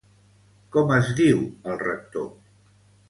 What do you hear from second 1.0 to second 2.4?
diu el rector?